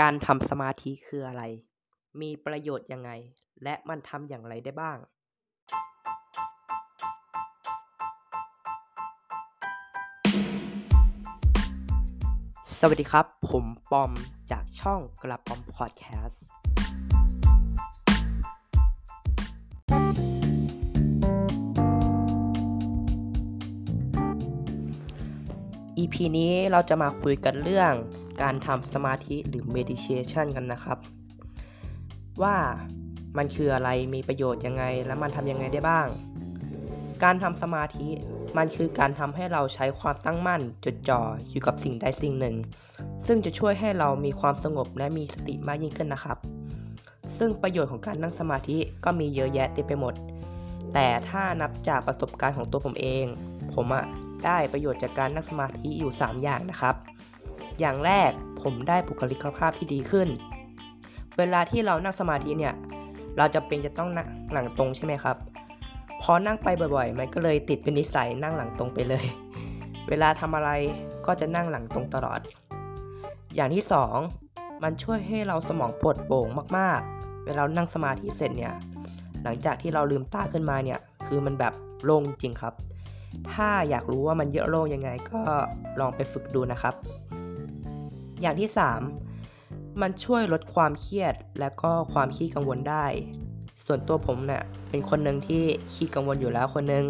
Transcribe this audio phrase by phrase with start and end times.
[0.00, 1.42] การทำสมาธิคืออะไร
[2.20, 3.10] มีประโยชน์ยังไง
[3.62, 4.98] และมันทำอย่างไรได้บ้าง
[12.78, 14.12] สวัสดีครับ ผมปอม
[14.50, 16.42] จากช่องกระปอมพอดแคสต์
[26.02, 27.92] EP นี้เราจะมาคุยกันเรื่อง
[28.42, 30.98] การทำสมาธิหรือ meditation กันนะครับ
[32.42, 32.56] ว่า
[33.36, 36.06] มันคืออะไรมีประโยชน์ยังไง และมันทำยังไงได้บ้าง
[37.24, 38.08] การทำสมาธิ
[38.56, 42.56] มันคือการทำให้เราใช้ความตั้งมั่น จดจ่ออยู่กับสิ่งใดสิ่งหนึ่ง
[43.26, 46.38] ซึ่งจะช่วยให้เรามีความสงบและมีสติมากยิ่งขึ้นนะครับ
[47.38, 50.14] ซึ่งประโยชน์ของการนั่งสมาธิก็มีเยอะแยะเต็มไปหมด
[50.94, 53.24] แต่ถ้านับจากประสบการณ์ของตัวผมเอง
[53.74, 54.04] ผมอะ
[54.46, 56.94] ได้ประโยชน์จากการนั่งสมาธิอยู่ 3 อย่างนะครับ
[57.80, 58.30] อย่างแรก
[58.62, 60.28] ผมได้บุคลิกภาพที่ดีขึ้น
[61.38, 62.74] เวลาที่เรานั่งสมาธิเนี่ย
[63.36, 65.36] เราจะเป็นจะต้องนั่งหลังตรงใช่ไหมครับ
[66.22, 69.24] พอนั่งไปบ่อยๆ มันก็เลยติดเป็นนิสัยนั่งหลังตรงไปเลย
[70.08, 70.70] เวลาทำอะไร
[71.26, 72.40] ก็จะนั่งหลังตรงตลอด
[73.54, 73.84] อย่างที่
[74.28, 76.46] 2 มันช่วยให้เราสมองปลดโปร่ง
[76.78, 78.74] มากๆ เวลานั่งสมาธิเสร็จเนี่ย
[79.42, 82.74] หลังจากที่เราลืมตาขึ้นมาเนี่ย คือมันแบบโล่งจริงครับ
[83.52, 85.42] ถ้าอยากรู้ว่ามันเยอะโล่งยังไงก็
[86.00, 86.94] ลองไปฝึกดูนะครับ
[88.40, 88.70] อย่างที่
[89.34, 93.06] 3 มันช่วยลดความเครียดและก็ความขี้กังวลได้
[93.86, 97.04] ส่วนตัวผมเนี่ยเป็นคนหนึ่งที่ขี้กังวลอยู่แล้วคนหนึ่ง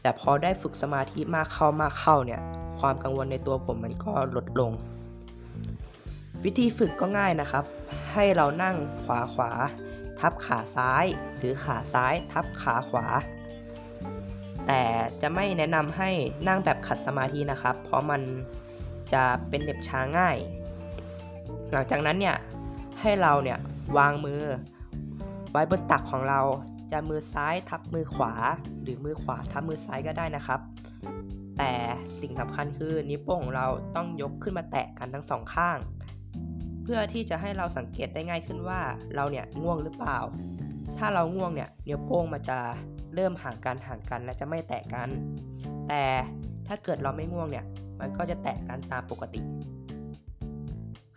[0.00, 2.40] แต่พอได้ฝึกสมาธิมากเข้ามากเข้าเนี่ย
[2.80, 4.72] ความกังวลในตัวผมมันก็ลดลง
[6.44, 7.64] วิธีฝึกก็ง่ายนะครับ
[8.12, 9.50] ให้เรานั่งขวาขวา
[10.20, 11.04] ทับขาซ้าย
[11.38, 13.06] หรือขาซ้าย ทับขาขวา
[14.66, 14.82] แต่
[15.22, 16.10] จะไม่แนะนำให้
[16.48, 18.22] นั่งแบบขัดสมาธินะครับ เพราะมัน
[19.12, 20.36] จะเป็นเหน็บชาง่าย
[21.72, 22.36] หลังจากนั้นเนี่ย
[23.00, 23.58] ให้เราเนี่ย
[23.98, 24.42] วางมือ
[25.50, 26.40] ไว้บนตักของเรา
[26.92, 28.32] จะมือซ้ายทับมือขวา
[28.82, 30.60] หรือมือขวาทับมือซ้ายก็ได้นะครับ
[31.58, 31.72] แต่
[32.20, 35.78] สิ่งสำคัญคือนิ้วโป้งของเราต้องยกขึ้นมาแตะกันทั้งสองข้าง
[36.82, 38.80] เพื่อที่จะให้เราสังเกตได้ง่ายขึ้นว่า
[39.14, 40.18] เราเนี่ยง่วงหรือเปล่า
[40.98, 42.58] ถ้าเราง่วงเนี่ยนิ้วโป้งมันจะ
[43.14, 45.08] เริ่มห่างกันห่างกันและจะไม่แตะกัน
[45.88, 46.04] แต่
[46.66, 47.64] ถ้าเกิดเราไม่ง่วงเนี่ย
[48.00, 49.42] มันก็จะแตะกันตามปกติ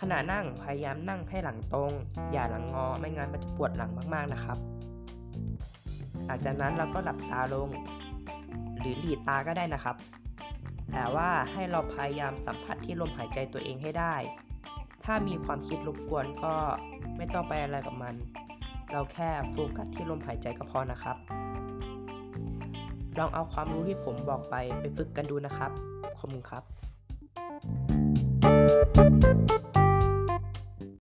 [0.00, 1.92] ขณะนั่งพยายามนั่งให้หลังตรง
[2.32, 4.58] อย่าหลังงอไม่งั้นมันจะปวดหลังมากๆนะครับ
[6.26, 7.68] หลังจากนั้นเราก็หลับตาลง
[8.78, 9.96] หรือหลีตาก็ได้นะครับ
[10.92, 14.14] แต่ว่าให้เราพยายามสัมผัสที่ลมหายใจตัวเองให้ได้
[15.04, 16.54] ถ้ามีความคิดรบกวนก็
[17.16, 18.14] ไม่ต้องไปอะไรกับมัน
[18.92, 21.16] เราแค่โฟกัสที่ลมหายใจก็พอนะครับ
[23.18, 25.70] ลองเอาความรู้ที่ผมบอกไปไปฝึกกันดูนะครับ
[26.18, 26.62] ขอบคุณครับ